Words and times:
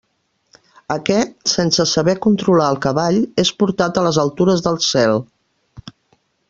Aquest, 0.95 1.35
sense 1.51 1.85
saber 1.91 2.17
controlar 2.27 2.71
al 2.71 2.81
cavall, 2.87 3.21
és 3.47 3.55
portat 3.63 4.01
a 4.03 4.09
les 4.09 4.21
altures 4.27 4.65
del 4.69 4.81
cel. 4.91 5.23